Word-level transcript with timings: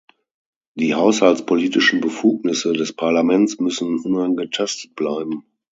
Die 0.73 0.95
haushaltspolitischen 0.95 2.01
Befugnisse 2.01 2.73
des 2.73 2.91
Parlaments 2.91 3.59
müssen 3.59 3.99
unangetastet 3.99 4.95
bleiben! 4.95 5.45